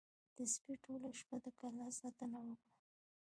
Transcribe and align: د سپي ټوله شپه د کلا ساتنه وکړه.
د 0.35 0.37
سپي 0.53 0.73
ټوله 0.83 1.09
شپه 1.19 1.37
د 1.43 1.45
کلا 1.59 1.87
ساتنه 1.99 2.39
وکړه. 2.47 2.67